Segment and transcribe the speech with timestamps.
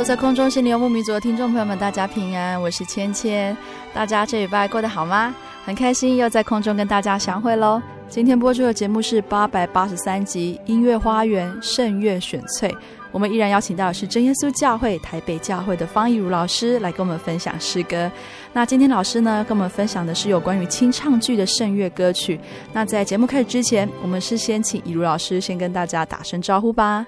[0.00, 3.54] 坐在空中心灵游牧民族的听众朋友们，大家平安，我是芊芊。
[3.92, 5.34] 大家这礼拜过得好吗？
[5.66, 7.82] 很开心又在空中跟大家相会喽。
[8.08, 12.70] 今天播出的节目是八百八十三集《音乐花园圣乐选粹》，
[13.12, 18.10] 我们依然邀请到的是真耶稣教会台北教会的方义儒老师来跟我们分享诗歌。
[18.54, 22.40] 那今天老师呢，跟我们分享的是有关于清唱剧的圣乐歌曲。
[22.72, 27.06] 那在节目开始之前，我们是先请义儒老师先跟大家打声招呼吧。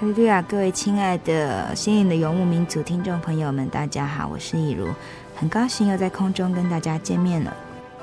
[0.00, 0.40] 哈利路亚！
[0.42, 4.86] 各位亲爱的心灵的游牧民族听众朋友们，大家好，我是易如，
[5.34, 7.52] 很高兴又在空中跟大家见面了。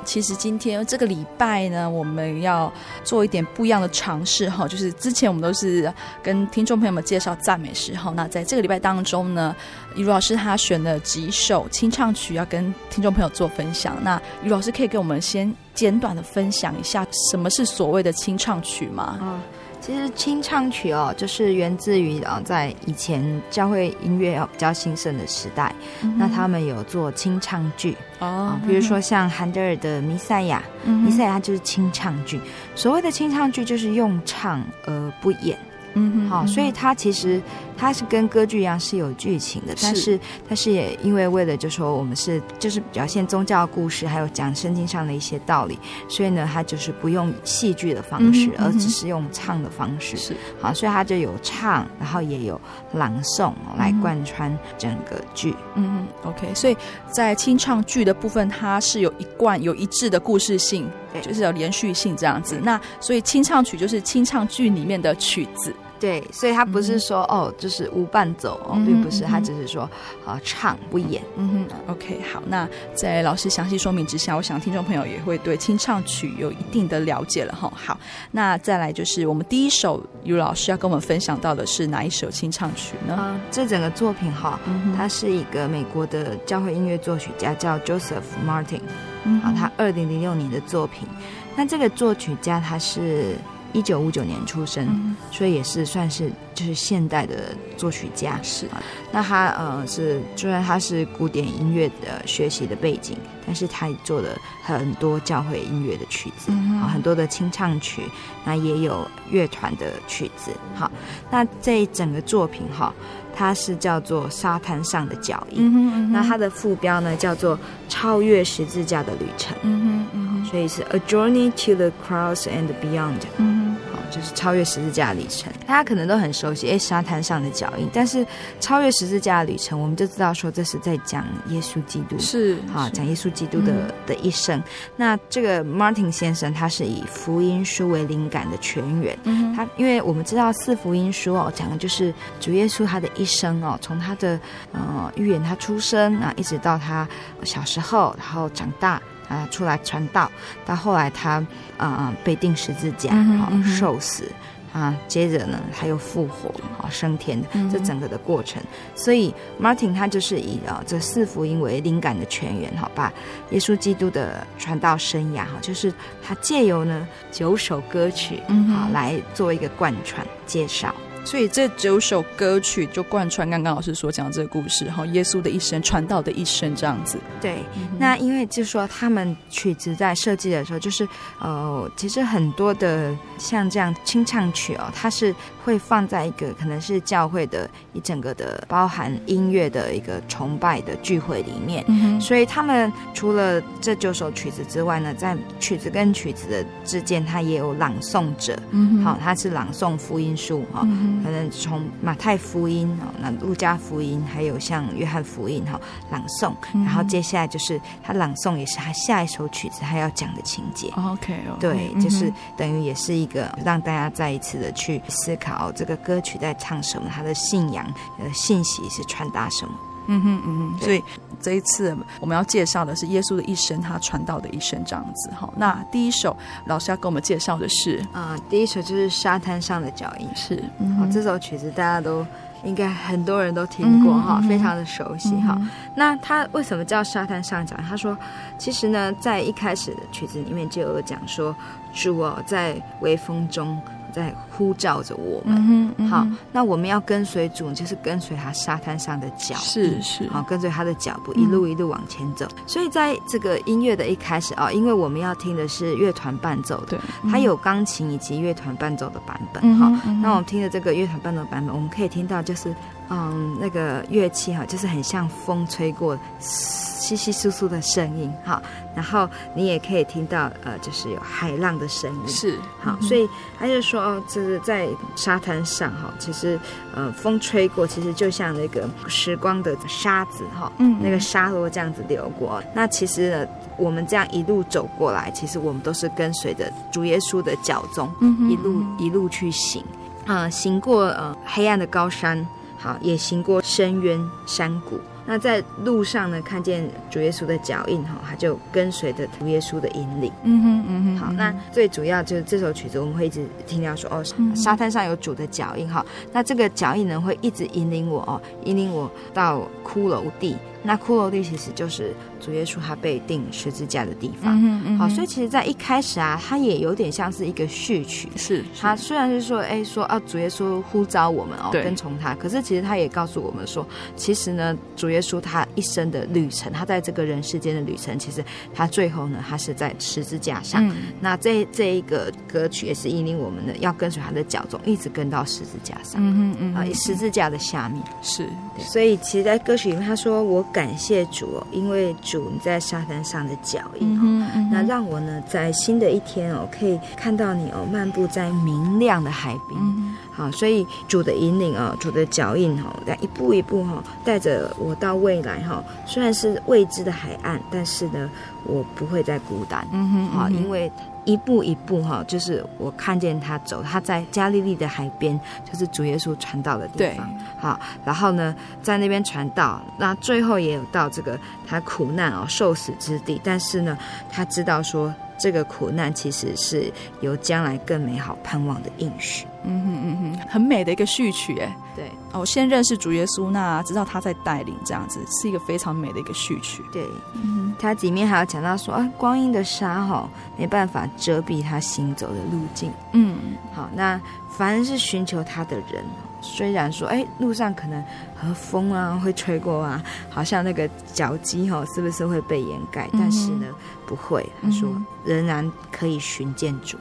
[0.03, 2.69] 其实今天这个礼拜呢，我们要
[3.05, 5.91] 做一点不一样的尝试哈，就是之前我们都是
[6.21, 9.55] 跟听众朋友们介绍赞美诗哈，那在这个礼拜当中呢，
[9.95, 13.95] 义儒老师他选了几首清唱曲要跟听众朋友做分享。
[14.03, 19.17] 那义儒老师可以给我们先简短的分享一下什么是所谓的清唱曲吗？
[19.21, 19.39] 嗯
[19.85, 32.41] 其实清唱曲哦，就是源自于啊，在以前教会音乐比较兴盛的时代，嗯、那他们有做清唱剧哦，比如说像韩德尔的《弥赛亚》，嗯，弥赛亚就是清唱剧。
[32.73, 35.55] 所谓的清唱剧，就是用唱而不演。
[35.93, 37.39] 嗯，好，所以它其实
[37.77, 45.77] 它是跟歌剧一样是有剧情的，但是它是也因为为了就说我们是就是表现宗教故事，还有讲圣经上的一些道理，
[46.07, 50.15] 所以呢，它就是不用戏剧的方式，而只是用唱的方式。
[50.17, 52.59] 是，好，所以它就有唱，然后也有
[52.93, 55.53] 朗诵来贯穿整个剧。
[55.75, 56.77] 嗯嗯，OK，所以
[57.11, 60.89] 在清唱剧的部分，它是有一贯有一致的故事性，
[61.21, 62.59] 就是有连续性这样子。
[62.63, 65.73] 那所以清唱曲就是清唱剧里面的曲子。
[66.05, 69.81] 对，所以他不是说、嗯、哦，就是无伴奏哦，并不是，他只是说
[70.23, 71.19] 啊、呃，唱不演。
[71.35, 77.73] 嗯哼，OK，好，那在老师详细说明之下，我想听众朋友也会对清唱曲有一定的了解了哈。
[77.75, 77.99] 好，
[78.29, 83.15] 那再来就是我们第一首，有老师要跟我们分享到的是哪一首清唱曲呢？
[83.15, 84.59] 啊，这整个作品哈，
[84.95, 88.81] 它是一个美国的教会音乐作曲家，叫 Joseph Martin，
[89.23, 91.07] 嗯，好，他二零零六年的作品。
[91.55, 93.35] 那这个作曲家他是。
[93.75, 98.39] 一九五九年出生，嗯，所以也是算是就是现代的作曲家。
[98.41, 98.81] 是啊，
[99.11, 104.29] 那他呃是虽然他是古典音乐的学习的背景，但是他也做了
[104.63, 108.03] 很多教会音乐的曲子，嗯，很多的清唱曲，
[108.45, 110.51] 那也有乐团的曲子。
[110.73, 110.89] 好，
[111.29, 112.93] 那这一整个作品哈，
[113.35, 116.11] 它是叫做沙滩上的脚印，嗯嗯。
[116.13, 117.59] 那它的副标呢叫做
[117.89, 119.53] 超越十字架的旅程。
[119.63, 123.21] 嗯嗯，所以是 A Journey to the Cross and Beyond。
[123.37, 123.65] 嗯
[124.11, 127.89] 就是超越十字架的旅程，大家可能都很熟悉，哎，沙滩上的脚印。
[127.91, 128.25] 但是
[128.61, 134.63] 超越十字架的旅程，我们就知道说这是在讲耶稣基督，是好讲耶稣基督的、嗯、的一生。
[134.95, 139.17] 那这个 Martin 先生，他是以福音书为灵感的泉源。
[139.23, 144.39] 嗯，他因为我们知道四福音书哦，讲的就是主耶稣他的一生哦，从他的
[144.71, 147.05] 呃预言他出生啊，一直到他
[147.43, 149.01] 小时候，然后长大。
[149.27, 150.31] 啊，出来传道，
[150.65, 151.33] 到后来他
[151.77, 154.31] 啊、呃、被钉十字架，好、嗯、受死
[154.71, 157.41] 啊，接着呢他又复活，好升天
[157.71, 158.61] 这整个的过程。
[158.93, 163.11] 所以 Martin 他就是以啊这四福音为灵感的泉源，好把
[163.51, 170.93] 耶稣基督的传道生涯，哈，就是他借由呢九首歌曲，嗯，好来做一个贯穿介绍。
[171.25, 177.17] 所以这九首歌曲就贯穿刚刚老师所讲的这个故事，哈，耶稣的一生，传道的一生这样子。
[177.41, 181.05] 对，嗯、那因为就是说他们曲子在设计的时候，就是
[181.41, 200.81] 呃，其实很多的像这样清唱曲哦，它是会放在一个可能是教会的一整个的包含音乐的一个崇拜的聚会里面，嗯、所以他们除了这九首曲子之外呢，在曲子跟曲子的之间，它也有朗诵者，嗯，好，它是朗诵福音书哈。
[200.83, 210.91] 嗯可能从马太福音哦，那路加福音，还有像约翰福音哈，朗诵，然后接下来就是他朗诵，也是他下一首曲子他要讲的情节。
[210.95, 217.85] OK，对，就是等于也是一个让大家再一次的去思考这个歌曲在唱什么，他的信仰
[218.19, 219.73] 呃信息是传达什么。
[220.07, 221.03] 嗯哼嗯哼，所以
[221.41, 225.51] 这一次我们要介绍的是耶稣的一生，他传道的一生这样子哈。
[225.57, 232.23] 那第一首老师要给我们介绍的是啊、呃，第一首就是沙滩上的脚印，是，嗯、好，这首曲子大家都
[232.63, 235.67] 应该很多人都听过哈、嗯，非常的熟悉哈、嗯。
[235.95, 237.83] 那他为什么叫沙滩上脚印？
[237.89, 238.15] 他说，
[238.59, 241.55] 其实呢，在一开始的曲子里面就有讲说，
[241.91, 243.81] 主哦，在微风中。
[244.15, 252.45] 在呼召着我们、嗯嗯，好，那我们要跟随主，就是跟随他沙滩上的脚，是是，好，跟随他的脚步，一路一路往前走。
[252.55, 259.89] 嗯、所以在这个音乐的一开始啊，因为我们要听的是乐团伴奏的，对，它有钢琴以及乐团伴奏的版本，好、
[260.21, 262.73] 那我们听的这个乐团伴奏版本，我们可以听到就是。
[263.09, 268.61] 嗯，那个乐器哈，就是很像风吹过，稀稀疏疏的声音哈。
[268.95, 272.27] 然后你也可以听到，呃，就是有海浪的声音。
[272.27, 273.29] 是，好，所以
[273.59, 276.59] 他就说，哦，就是在沙滩上哈，其实，
[276.95, 282.63] 呃，风吹过，其实就像那个时光的沙子哈，嗯，那个沙罗这样子流过。
[282.73, 283.47] 那其实呢，
[283.77, 289.83] 我们这样一路走过来，其实我们都是跟随着主耶稣的脚踪，嗯，一路一路去行，
[290.25, 292.47] 嗯，行过呃黑暗的高山。
[292.85, 294.99] 好，也行过深渊山谷。
[295.25, 300.31] 那在路上呢，看见主耶稣的脚印，哈，他就跟随着主耶稣的引领。
[300.43, 301.17] 嗯哼，嗯哼。
[301.17, 304.23] 好，那最主要就是这首曲子，我们会一直听到说，哦，
[304.53, 306.05] 沙滩上有主的脚印，哈。
[306.31, 310.55] 那这个脚印呢，会一直引领我，哦，引领我到骷髅地。
[310.85, 314.55] 那骷髅地其实就是主耶稣他被钉十字架的地方。
[314.61, 314.97] 嗯嗯。
[314.99, 318.29] 好，所以其实，在一开始啊，它也有点像是一个序曲。
[318.35, 318.63] 是。
[318.79, 322.35] 他虽然是说，哎，说啊，主耶稣呼召我们哦，跟从他。
[322.35, 323.85] 可是其实他也告诉我们说，
[324.15, 328.43] 其实呢，主耶稣他一生的旅程，他在这个人世间的旅程，其实
[328.73, 330.87] 他最后呢，他是在十字架上。
[330.87, 330.95] 嗯。
[331.19, 336.21] 那这这一个歌曲也是引领我们的，要跟随他的脚踪，一直跟到十字架上。
[336.21, 336.75] 嗯嗯。
[336.75, 338.03] 啊，十字架的下面。
[338.21, 338.47] 是。
[338.79, 340.65] 所以，其实，在歌曲里面，他说我。
[340.73, 349.79] 感谢主哦，因为主你在沙滩上的脚印哦，嗯嗯，那让我呢在新的一天哦，可以看到你哦，漫步在明亮的海边。
[349.79, 355.83] 嗯、好，所以主的引领啊，主的脚印哈，来一步一步哈，带着我到未来哈。
[356.05, 358.29] 虽然是未知的海岸，但是呢，
[358.65, 359.87] 我不会再孤单。
[359.91, 360.91] 嗯哼，好，因为。
[361.25, 367.27] 一步一步哈，就是我看见他走，他在加利利的海边，就是主耶稣传道的地方。
[367.59, 371.35] 好，然后呢，在那边传道，那最后也有到这个
[371.65, 373.41] 他苦难哦，受死之地。
[373.43, 373.97] 但是呢，
[374.29, 379.47] 他知道说这个苦难其实是有将来更美好盼望的应许。
[379.65, 381.77] 嗯哼嗯哼，很美的一个序曲哎。
[381.95, 386.83] 对，哦，先认识主耶稣，那知道他在带领，这样子是一个非常美的一个序曲。
[386.91, 392.91] 对，嗯，他里面还有讲到说啊，光阴的沙哈没办法遮蔽他行走的路径。
[393.13, 393.37] 嗯，
[393.73, 396.03] 好，那凡是寻求他的人，
[396.41, 398.03] 虽然说哎，路上可能
[398.35, 403.07] 和风啊会吹过啊，好像那个脚迹哈是不是会被掩盖？
[403.13, 403.67] 嗯，但是呢，
[404.05, 404.45] 不会。
[404.61, 404.89] 他说
[405.23, 406.97] 仍然可以寻见主。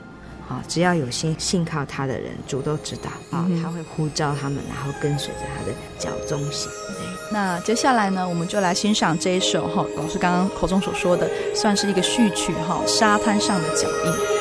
[0.47, 6.71] 好，只要有信信靠他的人，主都知道啊、嗯，他会呼召他们，然后跟随着他的脚踪行。
[6.89, 14.34] 对，那接下来呢，我们就来欣赏这一首哈，老师刚刚口中所说的，算是一个序曲哈，沙滩上的脚印。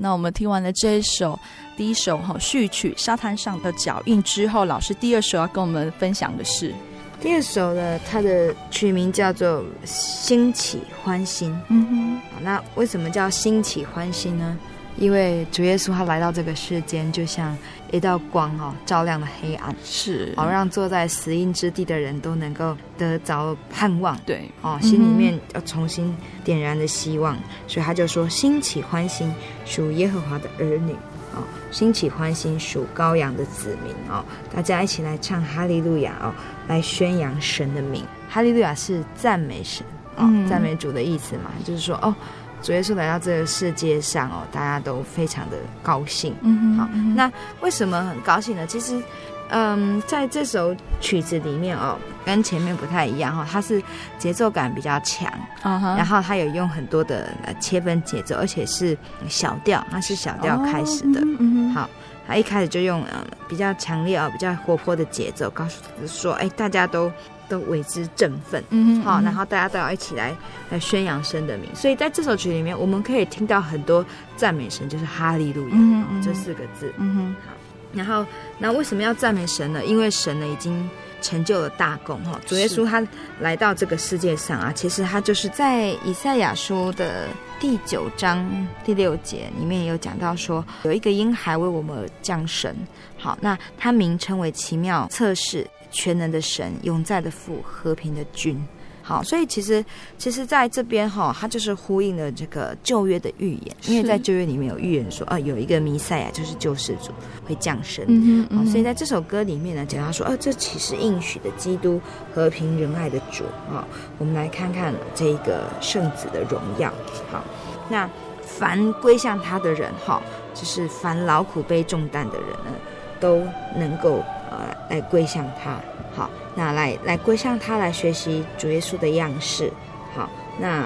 [0.00, 1.38] 那我们听完了这一首
[1.76, 6.74] 第一首哈序曲《沙滩上的脚印》之后，老师第二首要跟我们分享的是
[7.20, 11.52] 第二首呢，它的曲名叫做《兴起欢欣》。
[11.68, 14.58] 嗯哼，那为什么叫兴起欢欣呢？
[15.00, 17.56] 因为主耶稣他来到这个世间，就像
[17.90, 24.14] 一道光哦，照亮了黑暗，是，好让坐在死荫之地的人都能够得着盼望。
[24.26, 26.14] 对，哦，心里面要重新
[26.44, 30.92] 点燃的希望，嗯、所以他就说：“兴起欢心，属耶和华的儿女
[31.34, 31.40] 哦，
[31.70, 34.22] 兴起欢心，属羔羊的子民哦，
[34.54, 36.30] 大家一起来唱哈利路亚哦，
[36.68, 38.04] 来宣扬神的名。
[38.28, 39.82] 哈利路亚是赞美神
[40.16, 42.14] 哦，嗯、赞美主的意思嘛，就是说哦。”
[42.62, 46.34] 主耶稣来到这个世界上哦，大家都非常的高兴。
[46.42, 48.66] 嗯哼，好，那为什么很高兴呢？
[48.66, 49.02] 其实，
[49.48, 53.82] 嗯，在这首曲子里面哦，跟前面不太一样哈，它是
[54.18, 58.96] 节奏感比较强，嗯哼，然后它有用很多的切分节奏，而且是
[59.28, 61.20] 小调，它是小调开始的。
[61.38, 61.90] 嗯哼，好，
[62.28, 67.10] 它一开始就用呃比较强烈啊、比较活泼的节奏，告诉说，哎，大家都。
[67.50, 70.34] 都为之振奋，嗯，好，然后大家都要一起来
[70.70, 77.52] 来宣扬神的名，所以在这首曲里面，我们可以听到很多赞美神，就是哈利路亚，嗯嗯，这四个字，嗯哼，好，
[77.92, 78.24] 然后
[78.58, 79.84] 那为什么要赞美神呢？
[79.84, 80.88] 因为神呢已经
[81.20, 83.04] 成就了大功哈，主耶稣他
[83.40, 87.26] 来到这个世界上啊，其实他就是在以赛亚书的
[87.58, 88.48] 第九章
[88.84, 92.74] 第六节里面有讲到说，有一个婴孩为我们而降生，
[93.18, 95.66] 好，那他名称为奇妙策士。
[95.90, 98.62] 全能的神，永在的父，和平的君。
[99.02, 99.84] 好，所以其实，
[100.18, 107.10] 其实在这边哈，它就是呼应了这个旧约的预言，因为在旧约里面有预言说，啊，有一个弥赛亚，就是救世主
[107.44, 108.04] 会降生。
[108.06, 108.64] 嗯嗯。
[108.66, 112.00] 所以在这首歌里面呢，讲到说，啊，这其实应许的基督，
[112.32, 113.42] 和平仁爱的主
[113.72, 113.84] 啊。
[114.18, 116.92] 我们来看看这个圣子的荣耀。
[117.32, 117.42] 好，
[117.88, 118.08] 那
[118.42, 120.22] 凡归向他的人，哈，
[120.54, 122.70] 就是凡劳苦背重担的人呢，
[123.18, 123.42] 都
[123.76, 124.22] 能够。
[124.50, 125.76] 呃，来归向他，
[126.14, 129.72] 好，那来来归向他，来学习主耶稣的样式，
[130.14, 130.28] 好，
[130.58, 130.84] 那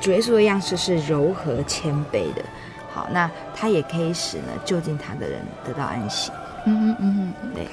[0.00, 2.42] 主耶稣的样式是柔和谦卑的，
[2.92, 6.32] 好，那他也可以使呢就近他的人得到安息，
[6.66, 7.66] 嗯嗯嗯嗯，对，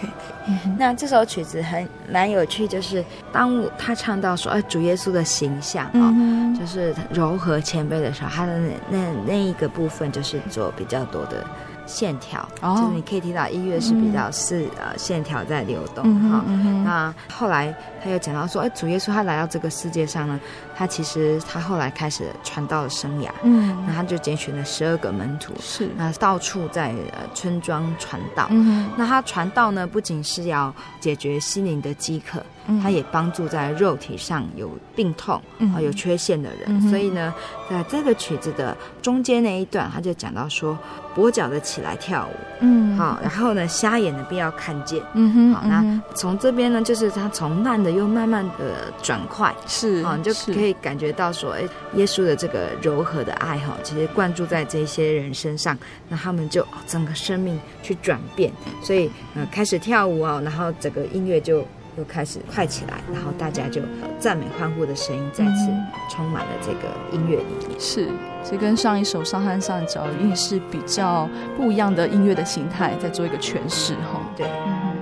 [0.77, 11.43] 那这首曲子很蛮有趣，就是当他唱到说，哎，主耶稣的形象啊，嗯、就是柔和谦卑的时候，他的那那那一个部分就是做比较多的。
[11.91, 16.43] 线条，就是你可以听到音乐是比较是呃线条在流动哈。
[16.86, 20.39] 那后来他又讲到说，哎，主耶稣他来到这个世界上呢，
[20.75, 25.89] 他其实他后来开始传道的生涯，嗯，那他就拣选了十二个门徒，是。
[25.98, 28.48] 那到处在呃村庄传道。
[28.50, 32.41] 嗯，那他传道呢，不仅是要解决心灵的饥渴，
[32.81, 35.41] 他也帮助在肉体上有病痛
[35.73, 36.81] 啊有缺陷的人。
[36.89, 37.33] 所以呢，
[37.69, 40.77] 在这个曲子的中间那一段，他就讲到说。
[41.13, 51.63] 跛脚的起来跳舞，嗯，好，然后呢，瞎眼的必要看见，嗯哼，好，那从这边呢，就是他从慢的又慢慢的转快，是，啊，你就可以感觉到说，哎，
[51.95, 58.49] 耶稣的这个柔和的爱哈，其实灌注在这些人身上，那他们就整个生命去转变，
[58.81, 61.67] 所以呃开始跳舞啊，然后整个音乐就。
[61.98, 63.81] 又开始快起来，然后大家就
[64.17, 65.69] 赞美欢呼的声音再次
[66.10, 67.79] 充满了这个音乐里面。
[67.79, 68.07] 是，
[68.50, 74.21] 这跟上一首《沙滩上的脚印》是比较不一样的音乐的形态，在做一个诠释哈。
[74.38, 74.95] 对，嗯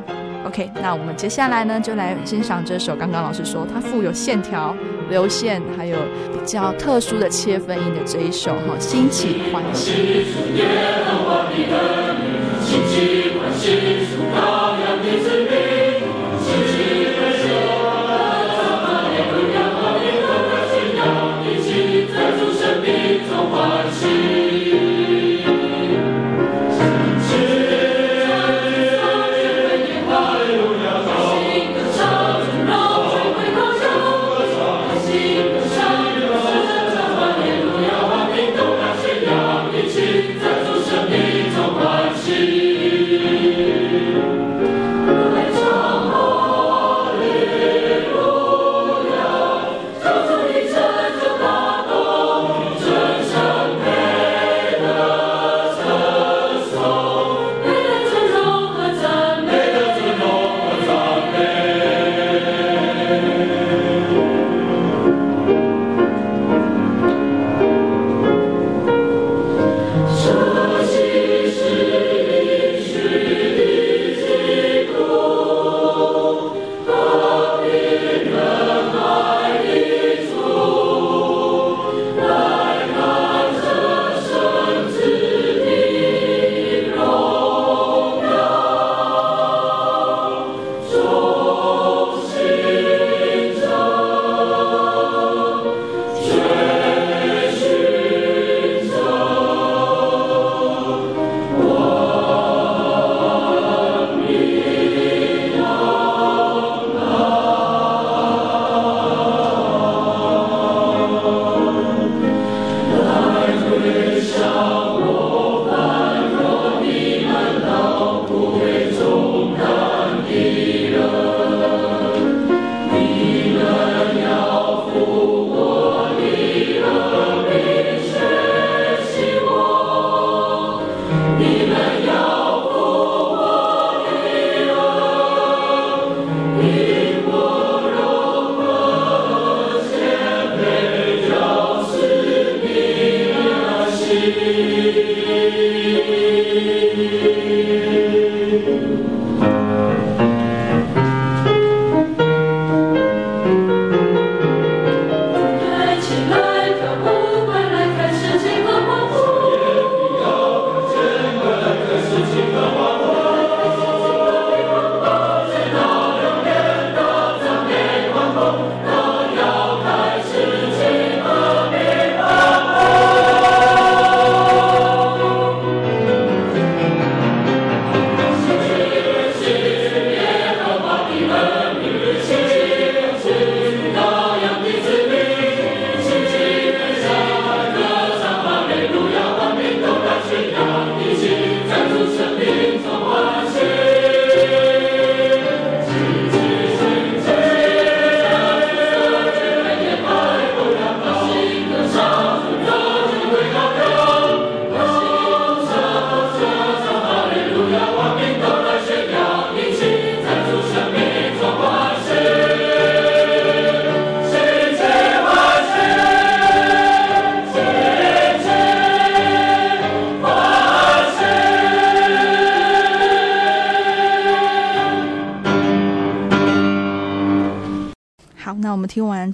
[0.46, 4.76] ，OK，那我们接下来呢，就来欣赏这首刚刚老师说它富有线条、
[5.10, 5.96] 流线，还有
[6.34, 9.94] 比较特殊的切分音的这一首哈，兴起欢欣。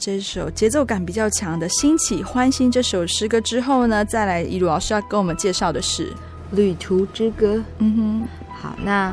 [0.06, 6.12] 这首节奏感比较强的《兴起欢欣》这首诗歌之后呢，再来一鲁老师要跟我们介绍的是
[6.52, 7.56] 《旅途之歌》。
[7.80, 9.12] 嗯哼，好，那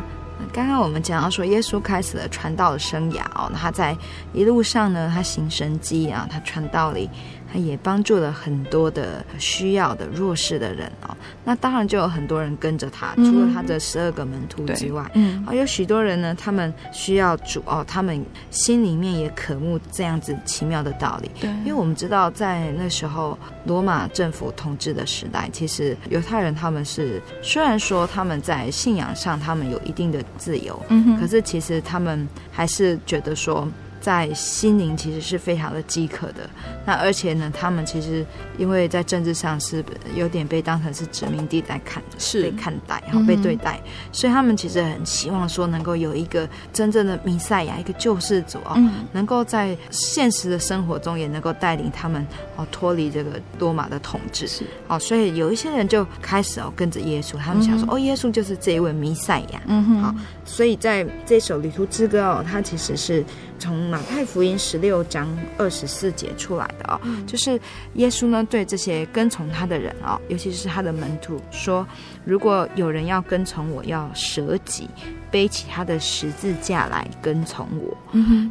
[0.53, 3.97] 刚刚我们讲到说，耶稣开始了传道的生涯哦，他在
[4.35, 7.09] 一路上呢，他行神迹啊，他传道里。
[7.51, 11.12] 他也帮助了很多的需要的弱势的人哦，
[11.45, 33.67] 那当然就有很多人跟着他，除了他的十二个门徒之外，嗯，有许多人呢，他们需要主哦，他们心里面也渴慕这样子奇妙的道理，对，因为我们知道在那时候罗马政府统治的时代，其实犹太人他们是虽然说他们在信仰上他们有一定的自由，嗯哼，可是其实他们还是觉得说。
[34.03, 36.51] 在心灵其实是非常的饥渴的，
[36.85, 38.27] 那而且呢，他们其实
[38.59, 39.83] 因为在政治上是
[40.17, 42.43] 有点被当成是殖民地在看，是。
[42.43, 54.65] 被看待，然后被对待，嗯、所以他们其实很希望说能够有一个真正的弥赛亚，一个救世主哦，嗯、能够在现实的生活中也能够带领他们哦脱离这个罗马的统治，是。
[54.89, 63.25] 哦，所以有一些人就开始哦跟着耶稣，他们想说、嗯、哦，耶稣就是这一位弥赛亚，嗯哼，好，所以在这首旅途之歌哦，它其实是。
[63.63, 67.61] 从马太福音十六章二十四节出来的哦，嗯、就是
[67.95, 71.87] 耶稣呢对这些跟从他的人哦，尤其是他的门徒说，
[72.25, 74.89] 如果有人要跟从我，要舍己。
[75.33, 77.97] 背起他的十字架来跟从我，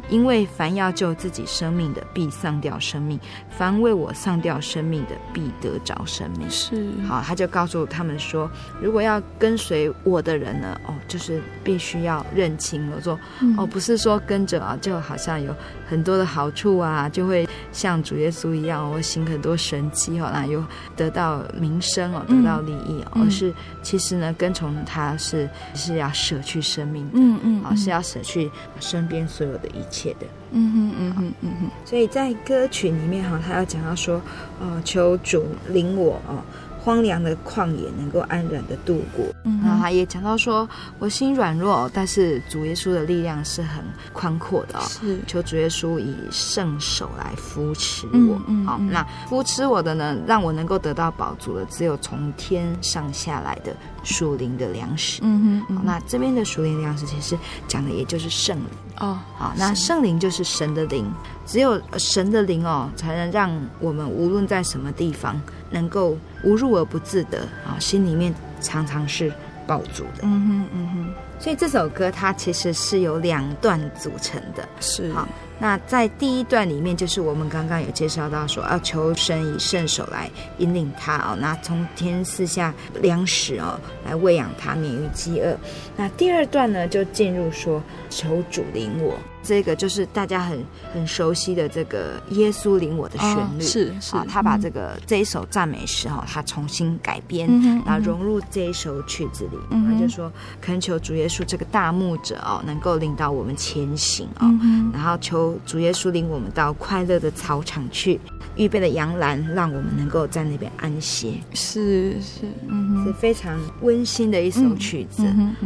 [0.08, 3.16] 因为凡要救自己生命的，必丧掉生命；
[3.48, 6.50] 凡为我丧掉生命的，必得着生命。
[6.50, 15.54] 是，好，他就告诉他们说，如果要跟随我的人呢，哦，就是必须要认清我说，嗯、哦，不是说跟着啊，就好像有
[15.88, 20.64] 很多的好处啊，就会像主耶稣一样，我、哦、行很多神迹哦，那又
[20.96, 26.62] 得到名声哦，得到利益，嗯、而是其实呢，跟从他是是要舍去。
[26.62, 34.22] 生命，嗯嗯，啊，是要舍去身边所有的一切的，嗯哼嗯哼嗯哼，所以在歌曲里面哈，他要讲到说，
[34.60, 36.38] 呃，求主领我啊。
[36.84, 40.68] 荒凉的旷野能够安然的度过，嗯、哼然后他也讲到说，
[40.98, 44.82] 我心软弱，但是主耶稣的力量是很宽阔的哦。
[44.88, 48.40] 是，求主耶稣以圣手来扶持我。
[48.66, 55.20] 好、那扶持我的呢，让我能够得到宝足的，只有从天上下来的属灵的粮食。
[55.22, 57.36] 嗯哼，好，那这边的属灵粮食其实
[57.66, 58.66] 讲的也就是圣灵
[58.98, 59.18] 哦。
[59.36, 61.10] 好，那圣灵就是神的灵，
[61.46, 65.40] 只有神的灵哦，才能让我们无论在什么地方。
[65.74, 69.32] 能够无入而不自得啊，心里面常常是
[69.66, 70.22] 饱足的。
[70.22, 71.14] 嗯哼，嗯哼。
[71.38, 74.68] 所以这首歌它其实是由两段组成的。
[74.80, 75.12] 是。
[75.12, 75.26] 好，
[75.58, 85.56] 那在第一段里面，就是我们刚刚有介绍到说，要求神以圣手来引领他哦，那从天赐下粮食哦，来喂养他免于饥饿。
[85.96, 89.18] 那第二段呢，就进入说，求主领我。
[89.42, 94.16] 这个就是大家很很熟悉的这个耶稣领我的旋律，哦、是是。
[94.16, 97.48] 啊，他把这个、嗯、这一首赞美诗哈，他重新改编，
[97.84, 108.20] 然后融入这一首曲子里，他就说恳求主耶稣这个大牧者哦，能够领导我们前行哦，嗯、然后求主耶稣领我们到快乐的草场去。
[108.54, 111.32] 预备的羊栏，让我们能够在那边安歇。
[111.54, 115.24] 是是，嗯，是非常温馨的一首曲子。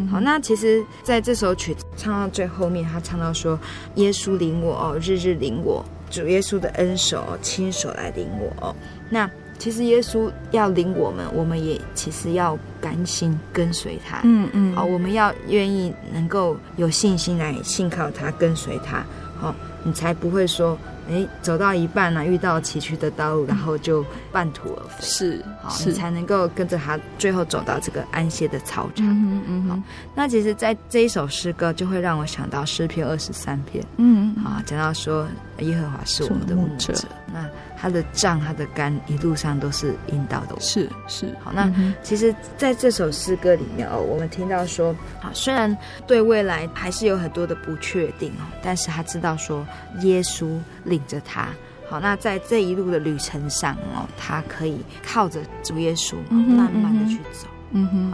[0.08, 3.58] 好，那其实在这首曲子唱到最后面，他唱到说
[3.96, 8.74] ：“耶稣领我哦，日日领我，主耶稣的恩手亲手来领我哦。”
[9.10, 14.20] 那其实耶稣要领我们，我们也其实要甘心跟随他。
[14.24, 19.04] 嗯嗯，好，我们要愿意能够有信心来信靠他，跟随他。
[19.38, 20.78] 好，你才不会说。
[21.08, 24.96] 哎，走到一半呢、啊，遇到崎岖的道路，然后就半途而废。
[25.00, 29.06] 是，好，你才能够跟着他，最后走到这个安歇的草场。
[29.06, 29.78] 嗯嗯，好，
[30.14, 33.84] 那其实，在这一首诗歌，就会让我想到诗篇二十三篇。
[33.96, 35.26] 嗯嗯，好，讲到说，
[35.58, 36.92] 耶和华是我们的牧者。
[37.32, 37.48] 那
[37.86, 40.56] 他的杖，他的肝，一路上都是引导的。
[40.58, 41.72] 是是，好，那
[42.02, 44.88] 其实在这首诗歌里面哦，我们听到说，
[45.22, 49.64] 啊，虽然对未来还是有很多的不确定哦，但是他知道说，
[50.00, 51.46] 耶稣领着他。
[51.88, 57.46] 好，那在这一路的旅程上哦，他可以靠着主耶稣，慢慢的去走。
[57.46, 57.55] 嗯哼，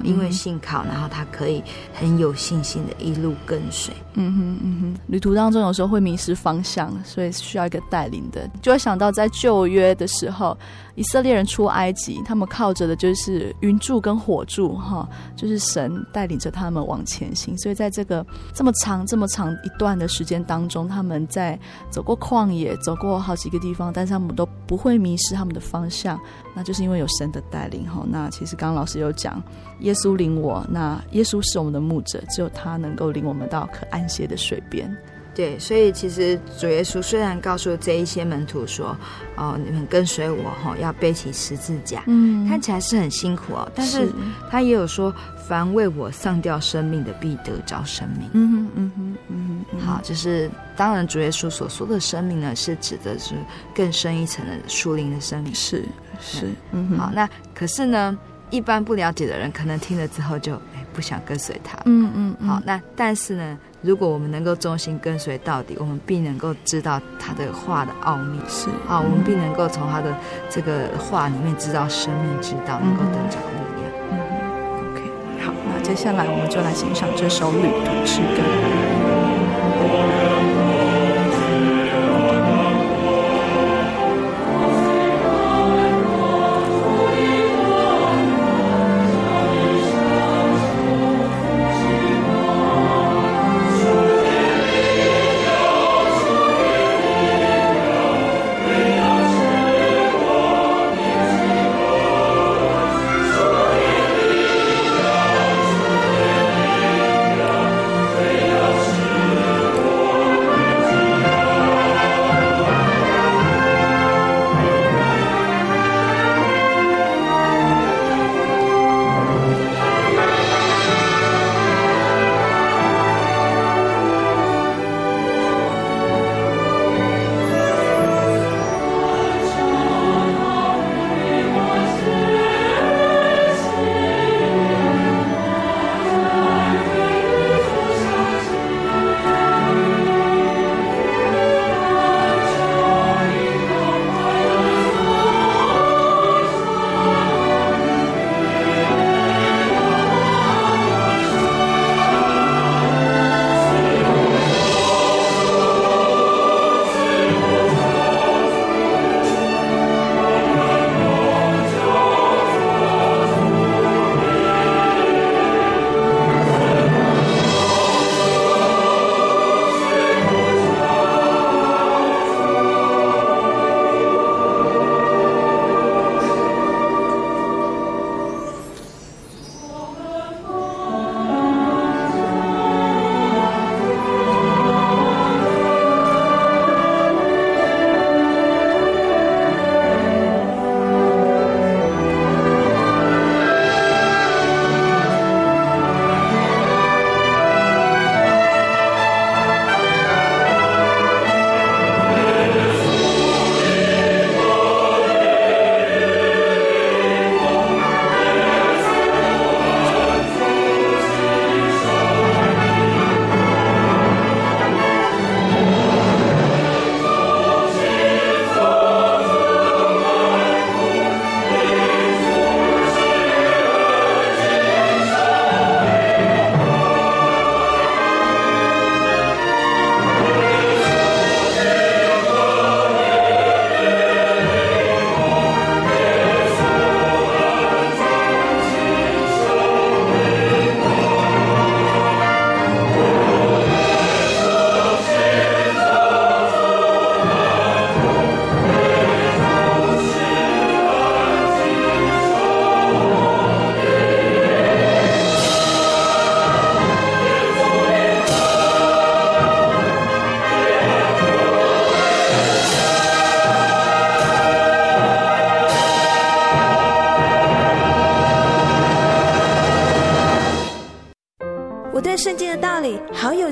[0.03, 3.95] 因为信靠，然后他可以很有信心的一路跟随。
[4.15, 8.49] 嗯哼，嗯哼，旅途当中有时候会迷失方向，所以需要一个带领的。
[8.61, 10.57] 就会想到在旧约的时候，
[10.95, 17.57] 以色列人出埃及，他们靠着的就是云柱跟火柱，哈，就是神带领着他们往前行。
[17.57, 26.21] 所以在这个这么长、这么长一段的时间当中，他们在走过旷野，走过好几个地方，但是他们都不会迷失他们的方向，
[26.55, 27.89] 那就是因为有神的带领。
[27.89, 29.43] 哈，那其实刚刚老师有讲。
[29.81, 34.95] 耶稣领我，那耶稣是我们的牧者，只有他能够领我们到可安歇的水边。
[35.35, 38.95] 对，所以其实主耶稣虽然告诉这一些门徒说
[39.35, 44.13] ：“哦，你们跟随我，哈，要背起十字架。”嗯，看起来是很辛苦哦，但是
[44.51, 45.11] 他也有说
[45.49, 49.81] ：“凡为我丧掉生命的，必得着生命。”嗯哼，嗯哼，嗯哼。
[49.81, 53.35] 好，就是当然，主耶稣所说的生命呢，是指的是
[53.75, 55.55] 更深一层的树林的生命。
[55.55, 55.83] 是
[56.21, 56.99] 是，嗯哼。
[56.99, 58.19] 好，那可是呢，
[58.53, 61.77] 一般不了解的人，可能听了之后就哎不想跟随他。
[61.87, 62.49] 嗯嗯，嗯。
[62.49, 63.59] 好，那但是呢？
[63.81, 68.39] 如果我们能够忠心跟随到底，我们必能够知道他的话的奥秘。
[68.47, 70.15] 是啊，我们必能够从他的
[70.49, 73.91] 这个话里面知道生命之道，能够得着力量。
[74.13, 74.15] 嗯
[74.93, 75.01] ，OK，
[75.45, 78.43] 好，那接下来我们就来欣赏这首《旅途之歌》。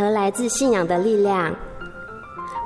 [0.00, 1.54] 和来自信仰的力量。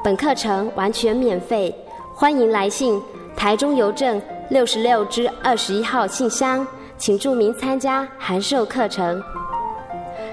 [0.04, 1.74] 本课程完全免费，
[2.14, 3.02] 欢迎来信
[3.36, 6.64] 台中邮政六十六支二十一号信箱，
[6.96, 9.20] 请注明参加函授课程。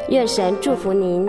[0.10, 1.28] 愿神祝福您。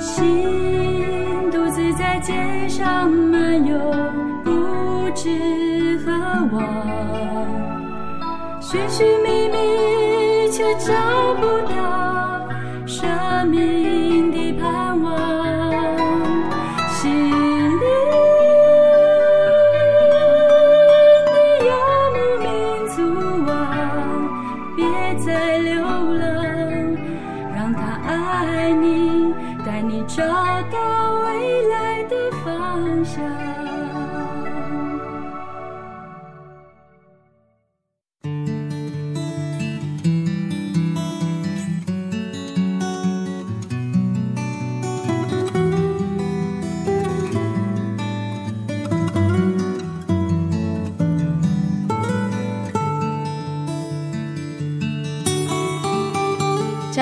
[0.00, 2.32] 心独自在街
[2.68, 3.78] 上漫游，
[4.42, 4.50] 不
[5.14, 6.12] 知何
[6.52, 6.60] 往，
[8.60, 9.92] 寻寻觅觅。
[10.52, 10.92] 却找
[11.40, 12.21] 不到
[13.02, 14.01] 生命。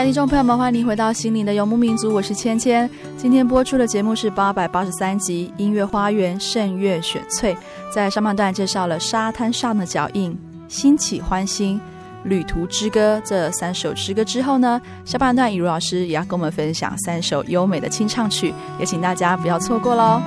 [0.00, 2.88] 亲爱的听众朋友们，欢迎回到心灵的游牧民族，我是芊芊。
[3.18, 7.54] 今天播出的节目是八百八十三集《音乐花园圣乐选翠》。
[7.94, 10.34] 在上半段介绍了沙滩上的脚印、
[10.68, 11.78] 兴起欢欣、
[12.24, 20.22] 旅途之歌这三首诗歌之后呢，下半段以如老师也要跟我们分享三首优美的清唱曲，也请大家不要错过喽。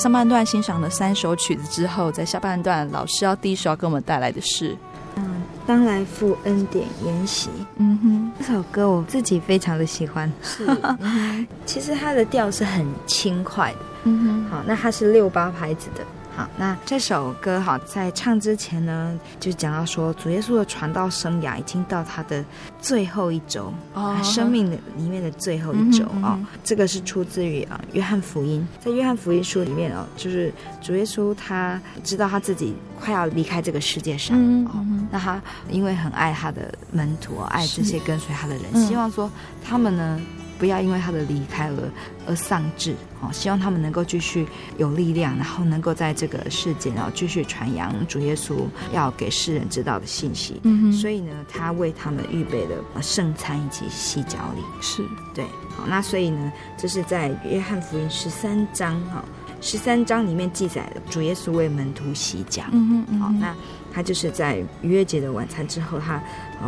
[0.00, 4.74] 上半段欣赏了三首曲子之后，在下半段老师要第一首要给我们带来的是，
[5.16, 7.50] 嗯，当来赴恩典筵席。
[7.76, 10.32] 嗯哼，这首歌我自己非常的喜欢。
[10.42, 10.66] 是，
[11.00, 13.78] 嗯、 其实它的调是很轻快的。
[14.04, 16.02] 嗯哼，好，那它是六八拍子的。
[16.36, 22.44] 好，那这首歌哈，在唱之前呢，就讲到说，主耶稣的传道生涯已经到他的
[22.80, 26.46] 最后一周，哦，生命的里面的最后一周啊、嗯哦。
[26.62, 39.30] 这个是出自于啊约翰福音，在约翰福音书里面哦，就是主耶稣他知道他自己快要离开这个世界上、嗯、哦，那他因为很爱他的门徒，爱这些跟随他的人，嗯、希望说
[39.64, 40.20] 他们呢。
[40.60, 41.90] 不要因为他的离开而
[42.26, 44.46] 而丧志，哦，希望他们能够继续
[44.76, 48.54] 有力量，然后能够在这个世界，然后继续传扬主耶稣
[48.92, 50.60] 要给世人知道的信息。
[50.64, 54.62] 嗯哼，所以呢，他为他们预备了圣餐以及洗脚礼。
[54.82, 55.02] 是
[55.34, 59.24] 对，好，那所以呢，这是在约翰福音十三章，哈，
[59.62, 62.64] 十三章里面记载了主耶稣为门徒洗脚。
[62.70, 63.56] 嗯哼，嗯哼，好，那
[63.92, 66.20] 他就是在逾越节的晚餐之后，他。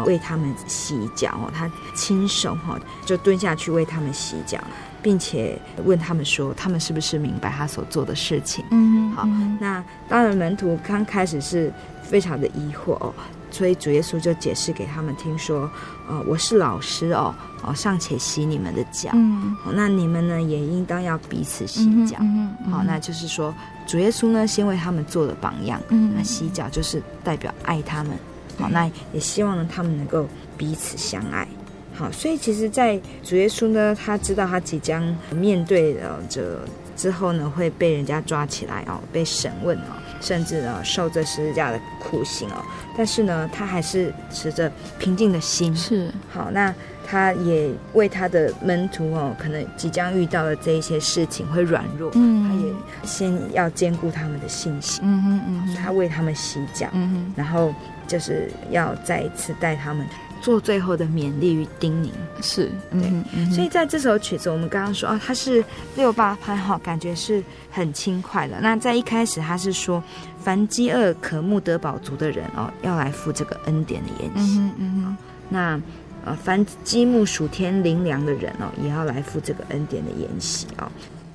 [0.06, 4.58] 为他们洗脚哦，他亲手哈就蹲下去为他们洗脚，
[5.02, 8.64] 并且问他们说，他们是不是明白他所做的事情？
[8.70, 9.28] 嗯，好，
[9.60, 11.70] 那当然门徒刚开始是
[12.02, 13.12] 非常的疑惑哦，
[13.50, 15.70] 所以主耶稣就解释给他们听说，
[16.08, 23.54] 呃，我是老师哦，哦，尚且洗你们的脚，嗯，那你们呢也应当要彼此洗脚，嗯，好，那就是说
[23.92, 28.16] 主耶稣呢先为他们做了榜样，嗯，那洗脚就是代表爱他们。
[28.58, 30.26] 好，那也希望呢，他们能够
[30.56, 31.46] 彼此相爱。
[31.92, 36.58] 好，所以其实，在主耶稣呢，他知道他即将面对的这
[36.96, 42.64] 之后呢，会被人家抓起来哦，被审问哦，甚至呢，受这十字架的苦刑哦。
[42.96, 45.76] 但是呢，他还是持着平静的心。
[45.76, 46.10] 是。
[46.30, 46.74] 好，那
[47.12, 52.72] 他也为他的门徒哦，可能即将遇到的这一些事情会软弱，嗯，他也
[53.06, 55.04] 先要兼顾他们的信心。
[55.04, 55.74] 嗯嗯嗯。
[55.74, 56.88] 他为他们洗脚。
[56.92, 57.32] 嗯哼。
[57.36, 57.72] 然后。
[58.08, 60.06] 就是要再一次带他们
[60.42, 62.10] 做最后的勉励与叮咛，
[62.42, 63.50] 是对、嗯。
[63.50, 65.64] 所以在这首曲子，我们刚刚说啊，它是
[65.96, 68.60] 六八拍哈，感觉是很轻快的。
[68.60, 70.02] 那在一开始，他是说，
[70.42, 74.58] 凡饥饿渴慕得饱足的人哦，要来赴这个恩典的筵席。
[74.58, 75.16] 嗯嗯。
[75.48, 75.80] 那
[76.24, 80.90] 呃，凡积木属天灵粮的人哦，也要来赴这个恩典的筵席哦。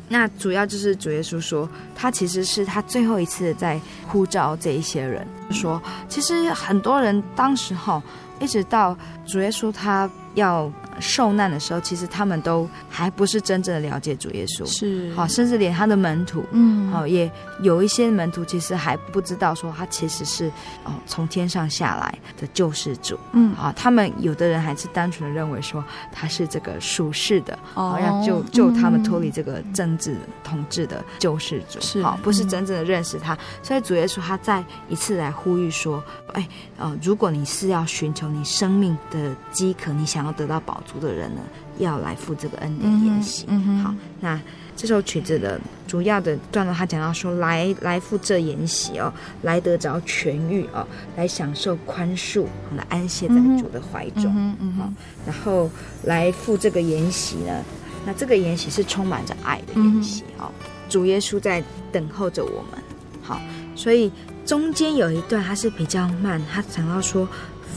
[0.09, 8.01] 那主要就是主耶稣说，他其实是他最后一次在呼召这一些人，说其实很多人当时候
[8.39, 10.71] 一直到主耶稣他要。
[10.99, 15.13] 受难的时候，其实他们都还不是真正的了解主耶稣，是。
[15.13, 17.29] 好，甚至连他的门徒，嗯，好，也
[17.61, 20.47] 有一些门徒其实还不知道说他其实是
[20.83, 32.01] 哦从天上下来的救世主，嗯，啊，他们有的人还是单纯的认为说他是这个属世的，哦，要救救他们脱离这个政治统治的救世主，是。
[32.03, 36.47] 好，不是真正的认识他，所以主耶稣他再一次来呼吁说，哎，
[36.77, 41.41] 呃，如果你是要寻求你生命的饥渴，你想要得到饱足的人呢，
[41.77, 43.45] 要来赴这个恩典筵席。
[43.47, 43.83] 嗯。
[43.83, 44.39] 好，那
[44.75, 49.11] 这首曲子的主要的段落，他讲到说，来来赴这筵席哦，
[49.41, 54.25] 来得着痊愈哦，来享受宽恕，来安歇在主的怀中。
[54.35, 54.73] 嗯嗯。
[54.73, 54.93] 好，
[55.25, 55.69] 然后
[56.03, 57.63] 来赴这个筵席呢，
[58.05, 60.51] 那这个筵席是充满着爱的筵席哦。
[60.89, 62.81] 主耶稣在等候着我们。
[63.21, 63.41] 好，
[63.75, 64.09] 所以
[64.47, 67.27] 中间有一段它是比较慢，他讲到说。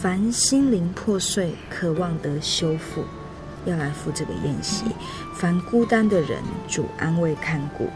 [0.01, 3.05] 凡心灵破碎、渴望得修复，
[3.67, 4.87] 要来赴这个宴席；
[5.35, 7.87] 凡孤单的人，主安慰看顾。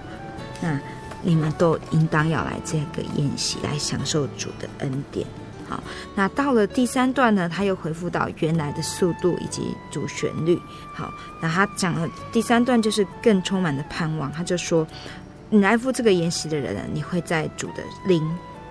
[0.60, 0.78] 那
[1.22, 5.26] 你们都应当要来这个宴席，来享受主的恩典。
[5.66, 5.82] 好，
[6.14, 10.60] 那到了第三段呢，他又回复到原来的速度以及主旋律。
[10.92, 11.10] 好，
[11.40, 14.30] 那他讲了第三段就是更充满的盼望。
[14.30, 14.86] 他就说
[15.48, 18.22] ：“你来赴这个宴席的人呢，你会在主的灵。”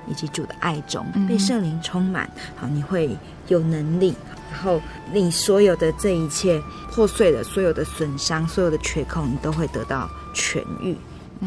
[0.08, 4.14] 以及主的爱中被圣灵充满，好，你会有能力，
[4.51, 4.82] 然后
[5.12, 10.95] 你所有的这一切破碎的、所有的损伤、所有的缺口，你都会得到痊愈。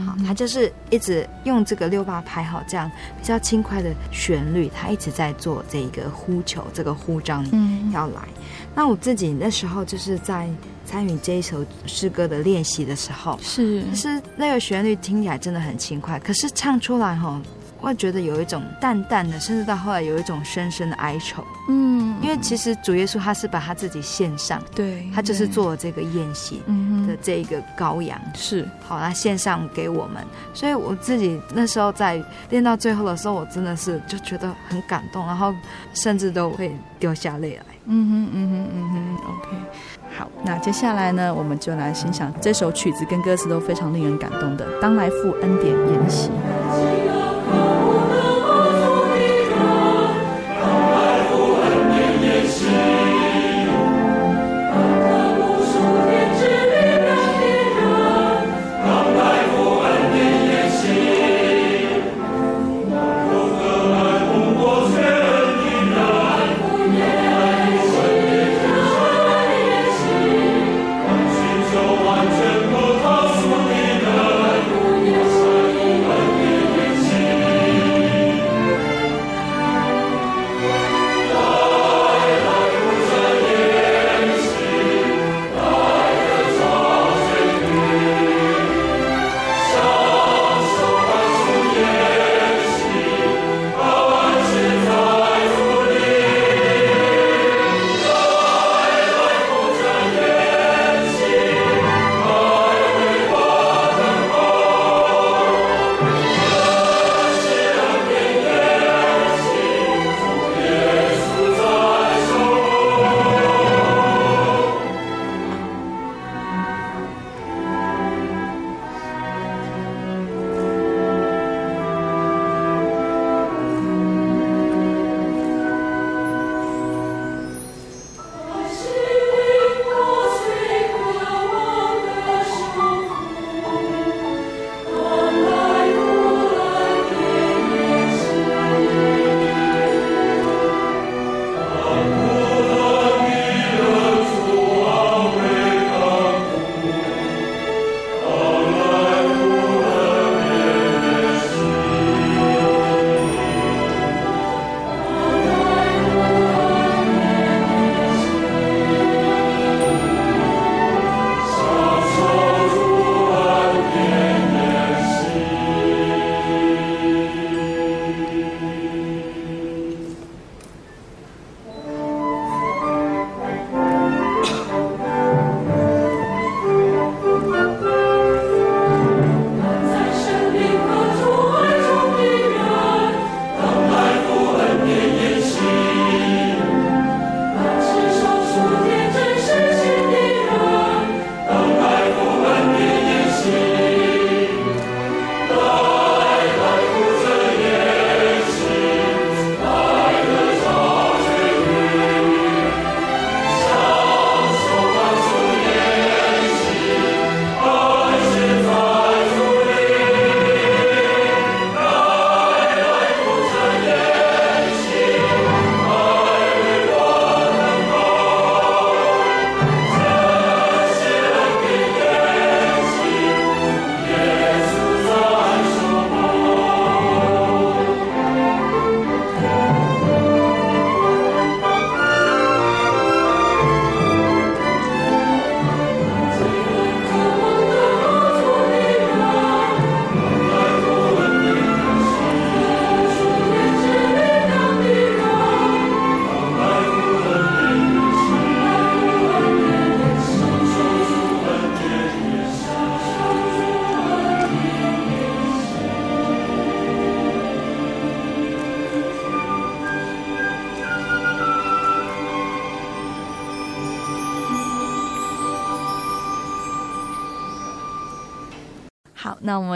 [0.05, 8.21] 好，他就是一直用这个六八拍好这样比较轻快的旋律，他一直在做这个呼求，这个呼召你要来。
[8.37, 8.43] 嗯、
[8.75, 10.51] 那我自己那时候就是在
[10.85, 17.41] 参与这一首诗歌的练习的时候，是是那个旋律听起来真的很轻快，可是唱出来哈。
[17.79, 21.45] 会觉得有一种淡淡的，甚至到后来有一种深深的哀愁。
[21.69, 26.63] 嗯，因为其实主耶稣他是把他自己献上，对，他就是做了这个宴席
[27.07, 30.25] 的这一个羔羊，是好，他献上给我们。
[30.55, 35.53] 所以我自己那时候在练到最后的时候，我真的是就觉得很感动，然后
[35.93, 37.63] 甚至都会掉下泪来。
[37.87, 39.57] 嗯哼，嗯哼，嗯哼，OK。
[40.19, 46.31] 好，那接下来呢，我们就来欣赏这首曲子跟歌词都非常令人感动的《当来赴恩典筵席》。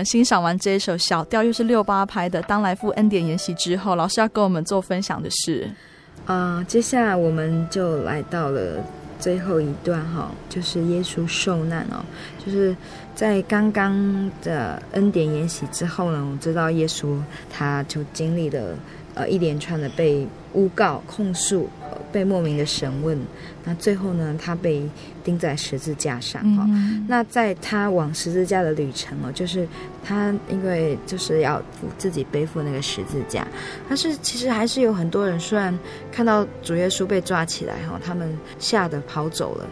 [0.05, 5.69] 欣赏完这一首小调，又是六八拍的《当来赴恩典筵席》之后，老师要跟我们做分享的是，
[6.27, 8.83] 啊、呃，接下来我们就来到了
[9.19, 12.05] 最后一段哈，就是耶稣受难哦，
[12.45, 12.75] 就是
[13.15, 17.19] 在刚刚的恩典筵席之后呢，我知道耶稣
[17.51, 18.75] 他就经历了
[19.15, 21.69] 呃一连串的被诬告、控诉、
[22.13, 23.19] 被莫名的审问，
[23.65, 24.83] 那最后呢，他被
[25.23, 27.05] 钉在十字架上哈、嗯。
[27.09, 29.67] 那在他往十字架的旅程哦，就是
[30.05, 31.63] 他因为就是要
[31.97, 33.47] 自己背负那个十字架，
[33.89, 35.77] 但是其实还是有很多人，虽然
[36.11, 39.67] 看到主耶稣被抓起来哈，他们吓得跑走了，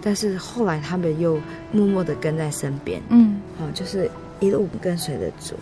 [0.00, 1.38] 但是后来他们又
[1.72, 5.54] 默默的跟在身边，嗯，好，就是一路跟随着主。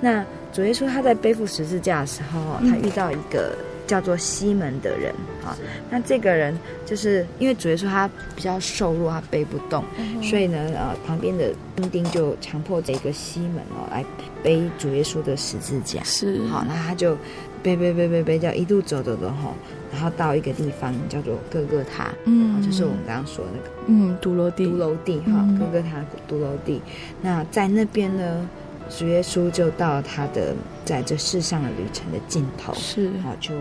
[0.00, 3.56] 那主耶稣他在背负十字架的时候，他遇到一个。
[3.88, 5.12] 叫做西门的人
[5.42, 5.56] 啊，
[5.90, 14.04] 那这个人就是因为主耶稣他比较瘦弱，他背不动，嗯、所以呢，呃，旁边的兵丁就强迫这个西门哦来
[14.42, 16.04] 背主耶稣的十字架。
[16.04, 17.16] 是，好，那他就
[17.62, 19.54] 背背背背背，叫一路走走走吼，
[19.90, 26.80] 然后到一个地方叫做哥哥他，嗯，就是我们刚刚说的那个，嗯，独楼地，独楼地哈，哥哥他独楼地。
[27.22, 28.48] 那在那边呢，
[28.88, 33.54] 主耶稣就到他的在这世上的旅程的尽头，是，啊就。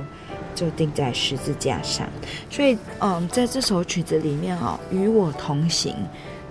[0.55, 2.09] 就钉在十字架上，
[2.49, 5.93] 所以，嗯，在这首曲子里面哦，与我同行，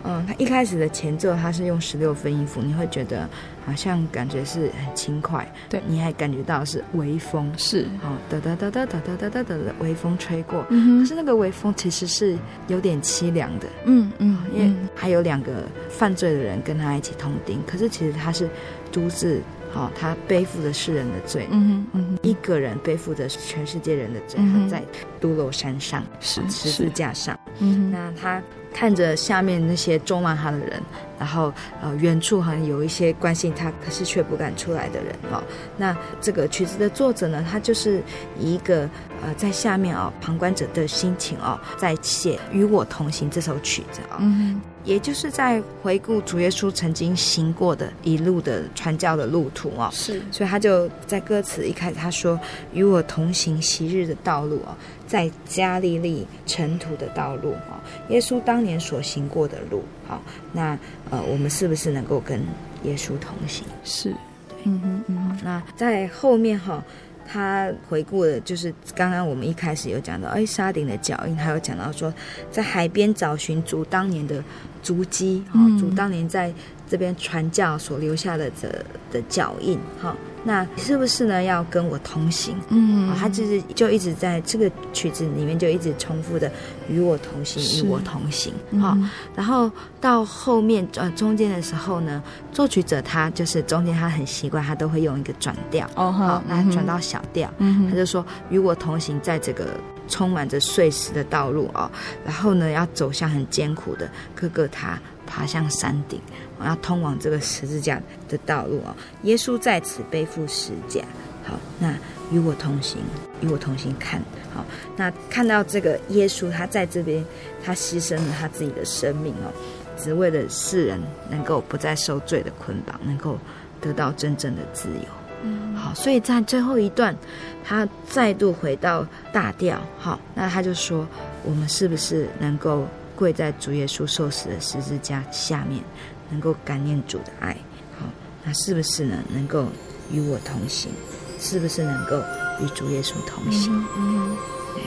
[0.05, 3.29] 嗯，它一开始的前奏它是用十六分音符，你会觉得
[3.67, 12.39] 好像感觉是很轻快，对，你还感觉到是微风，是，哦，哒哒哒哒哒哒哒哒的微风吹过，嗯，可是那个微风其实是
[12.69, 18.49] 有点凄凉的，嗯嗯，因为还有两个犯罪的人跟他一起同顶，可是其实他是
[18.93, 19.43] 独自。
[19.77, 24.83] 哦，他背负的世人的罪，嗯嗯，一个人背负着全世界人的罪，嗯、他在
[25.21, 30.83] 都楼山上，是十字架上，嗯，那他看着下面那些咒骂他的人，
[31.19, 31.53] 然后
[31.83, 35.43] 呃，远处好像有一些关心他，可是却不敢出来的人，哦，
[35.77, 38.03] 那这个曲子的作者呢，他就是
[38.39, 38.89] 以一个
[39.23, 44.61] 呃，在下面哦，旁观者的心情哦，在写《与我同行》这首曲子啊，嗯。
[44.87, 52.39] 也就是在回顾主耶稣曾经行过的一路的传教的路途哦，是，所以他就在歌词一开始他说
[52.73, 54.75] ：“与我同行昔日的道路哦，
[55.07, 57.77] 在加利利尘土的道路哦，
[58.09, 60.23] 耶稣当年所行过的路，好，
[60.53, 60.79] 那
[61.11, 62.41] 呃，我们是不是能够跟
[62.85, 63.67] 耶稣同行？
[63.85, 64.11] 是，
[64.49, 66.83] 对，嗯哼嗯哼，那在后面哈。”
[67.27, 72.13] 他回顾的，就是刚刚我们一开始有讲到，哎，沙顶的脚印，还有讲到说，
[72.51, 74.43] 在海边找寻族当年的
[74.83, 76.53] 足迹，哈、嗯，主当年在
[76.89, 78.69] 这边传教所留下的这
[79.13, 80.15] 的脚印，哈。
[80.49, 81.43] 那是不是呢？
[81.43, 82.57] 要跟我同行？
[82.69, 86.49] 嗯，他就是就一直在这个曲子里面就一直重复的
[86.89, 88.55] 与我同行，与我同行。
[88.81, 89.69] 好、嗯，然后
[90.01, 92.23] 到后面呃中间的时候呢，
[92.53, 99.71] 作曲者他就是中间他很习惯，他都会用一个转调哦，好，那转到小调，嗯，他就说与我同行，在这个
[100.07, 101.91] 充满着碎石的道路哦，
[102.25, 104.97] 然后呢要走向很艰苦的各各他。
[105.29, 108.97] 爬向山顶，我要通往这个十字架的道路啊！
[109.25, 111.03] 耶稣在此背负十架，
[111.45, 111.93] 好，那
[112.31, 112.99] 与我同行，
[113.41, 114.21] 与我同行看，
[114.55, 114.65] 好，
[114.97, 117.25] 那看到这个耶稣，他在这边，
[117.63, 119.53] 他牺牲了他自己的生命哦，
[119.99, 123.39] 只为了世人能够不再受罪的捆绑，能够
[123.81, 125.09] 得到真正的自由。
[125.43, 127.15] 嗯，好，所以在最后一段，
[127.63, 131.07] 他再度回到大调，好，那他就说，
[131.45, 132.87] 我们是不是能够？
[133.17, 135.83] 跪在主耶稣受死的十字架下面，
[136.31, 137.57] 能够感念主的爱，
[137.99, 138.07] 好，
[138.45, 139.17] 那是不是呢？
[139.33, 139.67] 能够
[140.11, 140.91] 与我同行，
[141.39, 142.17] 是不是能够
[142.61, 143.73] 与主耶稣同行？
[143.97, 144.37] 嗯，
[144.77, 144.83] 嗯。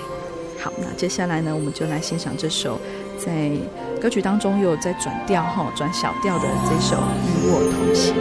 [0.61, 2.79] 好，那接下来呢，我们就来欣赏这首
[3.17, 3.51] 在
[4.01, 8.13] 歌曲当中又有在转调哈，转小调的这首《与我同行》。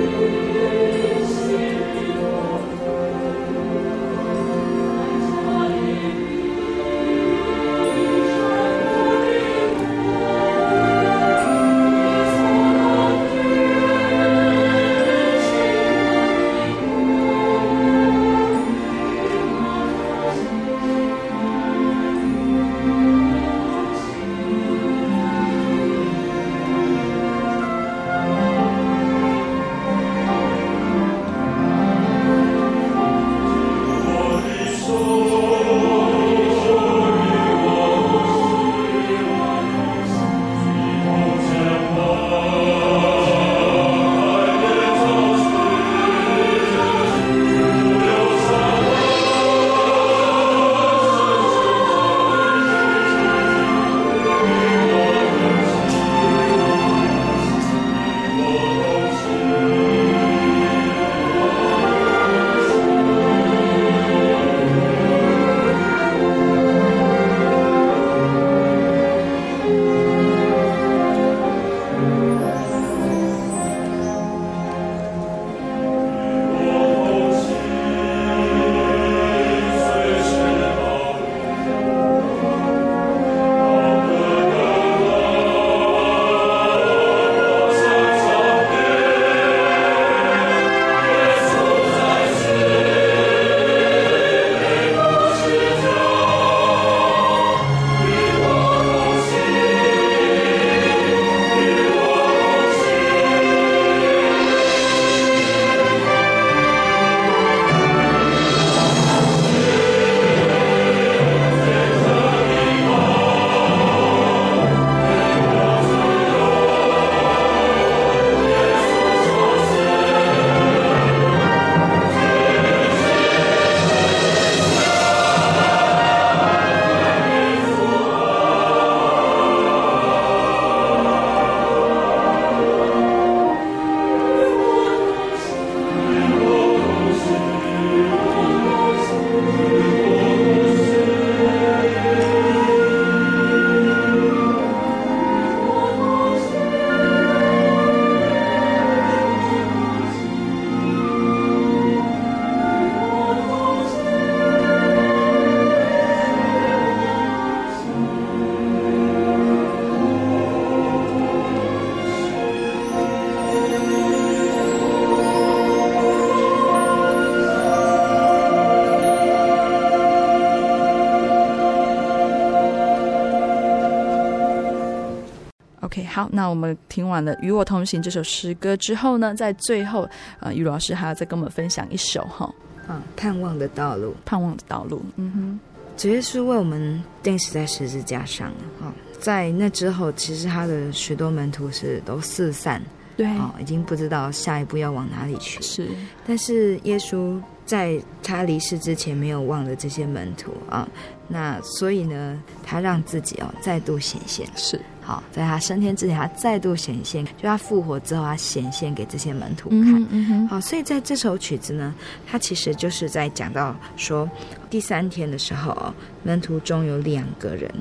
[176.19, 180.09] 好，那我们听完了《与我同行》这首诗歌之后呢，在最后，
[180.41, 182.53] 呃，于老师还要再跟我们分享一首哈，
[182.89, 185.61] 啊，盼望的道路，盼望的道路，嗯哼，
[185.97, 192.83] 主耶稣为我们钉死在十字架上，哈，在那之后，其实他的许多门徒是都四散。
[193.17, 195.63] 对，哦，已经不知道下一步要往哪里去。
[195.63, 195.89] 是，
[196.27, 200.89] 但是耶稣在他离世之前没有忘了这些门徒啊。
[201.29, 204.47] 那所以呢，他让自己哦再度显现。
[204.57, 207.25] 是，好，在他升天之前，他再度显现。
[207.25, 209.95] 就他复活之后，他显现给这些门徒看。
[210.03, 210.49] 嗯嗯哼。
[210.49, 211.95] 好，所以在这首曲子呢，
[212.27, 214.31] 他其实就是在讲到说，
[214.69, 215.95] 第三天的时候，
[216.25, 217.73] 门徒中有两个人。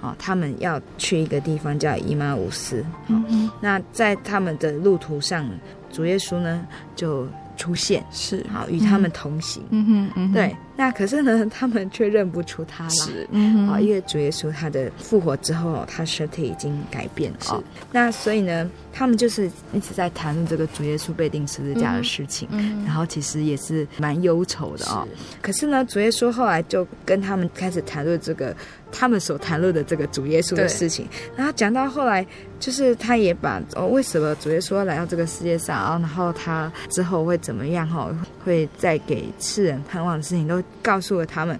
[0.00, 2.84] 哦，他们要去一个地方叫伊马乌斯。
[3.06, 3.48] 嗯嗯。
[3.60, 5.48] 那在他们的路途上，
[5.92, 6.66] 主耶稣呢
[6.96, 9.62] 就出现，是好与他们同行。
[9.70, 10.56] 嗯哼，嗯哼，对。
[10.82, 12.90] 那可是呢，他们却认不出他了。
[12.90, 13.80] 是，嗯哼。
[13.80, 17.38] 因为主耶稣他的复活之后，他身体已经改变了。
[17.40, 17.52] 是。
[17.92, 22.48] 那所以呢，他们就是一直在谈论这个主耶稣被钉十字架的事情。
[22.50, 22.84] 嗯。
[22.84, 25.06] 然后其实也是蛮忧愁的哦。
[25.14, 25.36] 是。
[25.40, 28.52] 可是呢，主耶稣后来就跟他们开始谈论这个。
[28.94, 32.26] 他们所谈论的这个主耶稣的事情，然后讲到后来，
[32.60, 38.14] 就是他也把哦，为什么主耶稣来到这个世界上，然后他之后会怎么样哈，
[38.44, 41.58] 会再给世人盼望的事情都告诉了他们，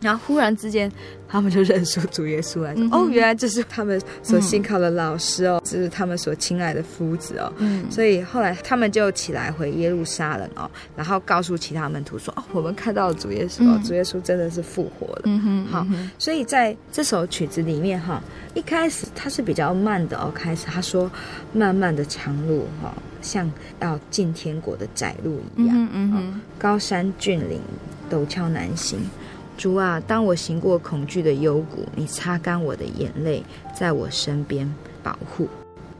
[0.00, 0.90] 然后忽然之间。
[1.32, 7.50] 他们就认出主耶稣来说，嗯、哦，原来这是他们所信靠的老师哦，这、嗯、是他们所亲爱的夫子哦。
[7.56, 15.22] 嗯，所以后来他们就起来回耶路撒冷哦，然后告诉其他门徒说：“哦，我们看到了主耶稣哦，嗯、主耶稣真的是复活了。
[15.24, 15.86] 嗯”嗯哼，好，
[16.18, 21.10] 所以在这首曲子里面哈，一开始它是比较慢的哦，开始他说
[21.54, 22.92] ：“慢慢的长路哈，
[23.22, 23.50] 像
[23.80, 25.74] 要进天国的窄路一样。
[25.74, 27.58] 嗯”嗯哼，高山峻岭
[28.12, 29.00] 陡峭难行。
[29.56, 33.42] 主啊，当我行过恐惧的幽谷，你擦干我的眼泪，
[33.74, 34.70] 在我身边
[35.02, 35.48] 保护。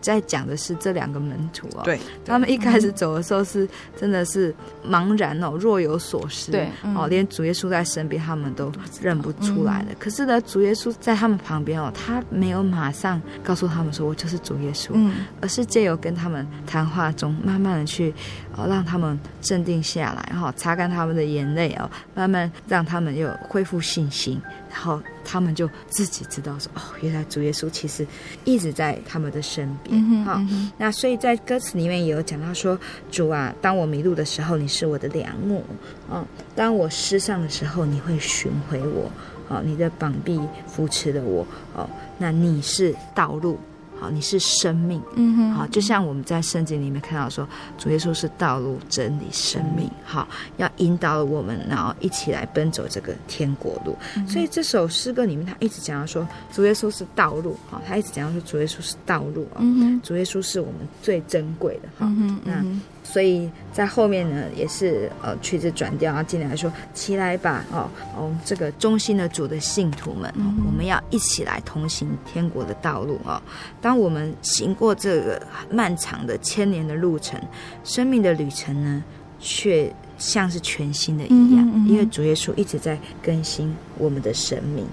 [0.03, 4.55] 在讲的是这两个门徒哦，对，他们一开始走的时候是真的是
[4.87, 9.87] 茫然哦，若有所失，对，哦，连主耶稣在身边，他们都认不出来了。
[9.99, 18.13] 可是呢，主耶稣在他们旁边哦，他没有马上告诉他们说我就是主耶稣，嗯，而是借由跟他们谈话中，慢慢的去
[18.57, 24.43] 哦，让他们镇定下来，然后擦干他们的眼泪哦，慢慢让他们又恢复信心。
[24.73, 28.07] 然后他们就自己知道说，哦，原来主耶稣其实
[28.45, 30.03] 一直在他们的身边。
[30.25, 32.79] 好、嗯哦，那所以在歌词里面也有讲到说，
[33.11, 35.63] 主啊，当我迷路的时候，你是我的良牧。
[36.09, 39.11] 哦，当我失丧的时候，你会寻回我。
[39.49, 41.47] 哦，你的膀臂扶持了我。
[41.75, 43.59] 哦，那你是道路。
[44.03, 47.47] 好，你是生命，嗯哼，好，就像我们在圣经里面看到说，
[47.79, 50.27] 主耶稣是道路、真理、生命，好，
[50.57, 53.97] 要引导我们，然后一起来奔走这个天国路。
[54.17, 59.63] 嗯、所以这首诗歌里面，他一直讲到说，主耶稣是道路，好，他一直讲到说，主耶稣是道路啊，
[60.03, 62.65] 主耶稣是我们最珍贵的，哈、嗯，那。
[63.03, 73.43] 所以在后面呢，也是呃曲子转调然后，进来说起来吧，哦哦，这个忠心的主的信徒们，嗯、我们要一起来同行天国的道路啊、哦。
[73.81, 77.41] 当我们行过这个漫长的千年的路程，
[77.83, 79.03] 生命的旅程呢，
[79.41, 84.87] 却像是全新的一样，嗯嗯、因为主耶稣一直在更新我们的生命。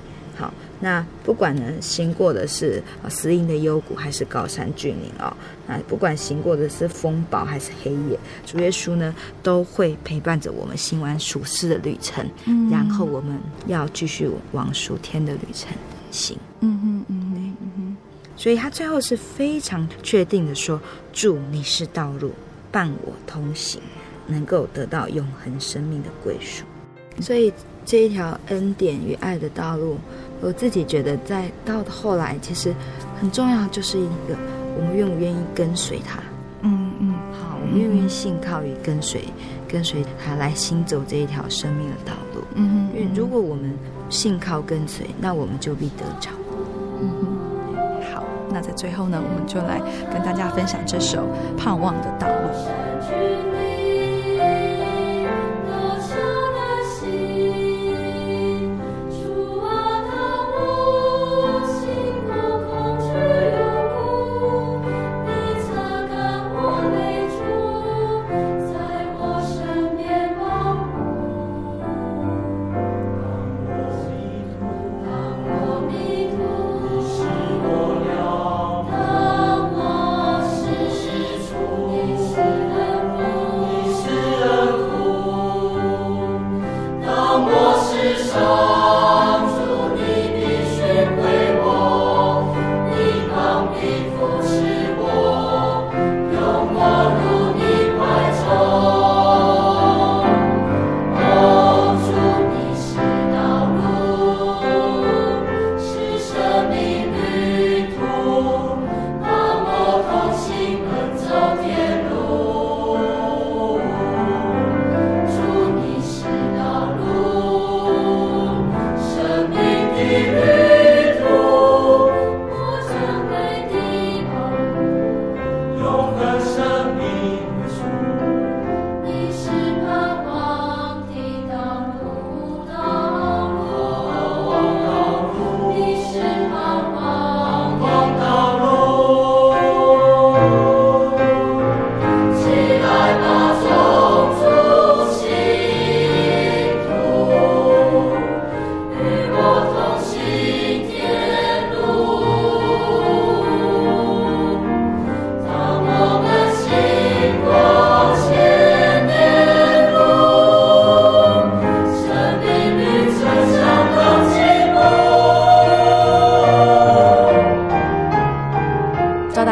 [0.80, 0.86] 好。
[0.89, 5.32] 那不管呢，行过的是死荫的幽谷，还是高山峻岭哦，
[5.67, 9.13] 那不管行过的是风暴还是黑夜，主耶稣呢
[9.43, 15.69] 都会陪伴着我们行完属世的旅程，嗯，然后我们要继续往属天的旅程
[16.11, 17.97] 行，嗯哼嗯哼嗯哼，
[18.38, 20.80] 所以他最后是非常确定的说
[21.11, 22.32] ：“主，你是道路，
[22.71, 23.82] 伴我同行，
[24.27, 26.63] 能够得到永恒生命的归属。”
[27.21, 27.51] 所以
[27.86, 29.97] 这一条恩典与爱的道路。
[30.41, 32.73] 我自己觉得，在到后来，其实
[33.19, 34.35] 很重要，就是一个
[34.77, 36.19] 我们愿不愿意跟随他。
[36.61, 39.23] 嗯嗯，好，我们愿不愿意信靠与跟随，
[39.67, 42.41] 跟随他来行走这一条生命的道路。
[42.55, 43.73] 嗯哼，因为如果我们
[44.09, 46.29] 信靠跟随，那我们就必得着。
[47.01, 49.81] 嗯哼，好，那在最后呢，我们就来
[50.11, 51.27] 跟大家分享这首
[51.57, 52.33] 《盼望的道路》。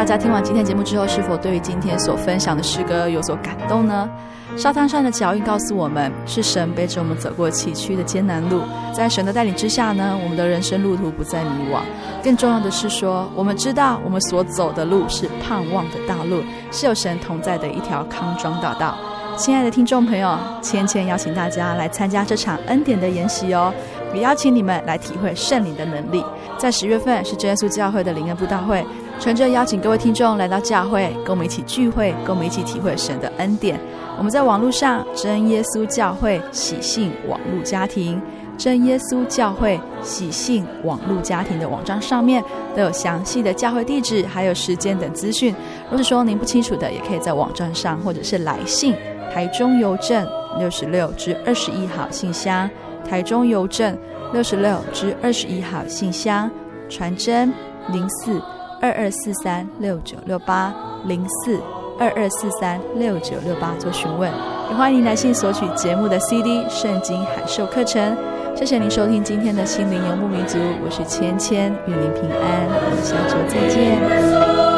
[0.08, 4.08] 家听完今天节目之后，是否对于今天所分享的诗歌有所感动呢？
[4.56, 11.80] 沙滩上的脚印告诉我们，是神背着我们走过崎岖的艰难路，在神的带领之下呢，我们的人生路途不再迷惘。
[12.24, 18.96] 更重要的是说，我们知道我们所走的路是盼望的道路，是有神同在的一条康庄大道。
[19.36, 23.70] 亲爱的听众朋友，芊芊邀请大家来参加这场恩典的研习哦，
[24.14, 26.24] 也邀请你们来体会圣灵的能力。
[26.56, 28.84] 在十月份是耶稣教会的灵恩布道会，
[29.20, 33.78] 诚挚邀请各位听众来到教会，跟我们一起聚会，跟我们一起体会神的恩典。
[34.16, 38.20] 我们在网络上真耶稣教会喜信网络家庭、
[38.56, 42.42] 真耶稣教会喜信网络家庭的网站上面
[42.76, 45.52] 都有详细的教会地址，还有时间等资讯。
[45.90, 48.94] 若是说您不清楚的，也可以在网站上或者是来信
[49.34, 50.24] 台中邮政
[50.60, 52.70] 六十六至二十一号信箱，
[53.04, 53.98] 台中邮政
[54.32, 56.48] 六十六至二十一号信箱，
[56.88, 57.52] 传真
[57.92, 58.40] 零四
[58.80, 60.74] 二二四三六九六八
[61.04, 61.60] 零四。
[62.00, 64.30] 二二四三六九六八做询问，
[64.70, 68.16] 也欢迎来信索取节目的 CD《圣经海兽课程》。
[68.56, 71.56] 谢谢您收听今天的心灵游牧民族，我是芊芊，
[71.88, 74.77] 愿您平安，我们下周再见。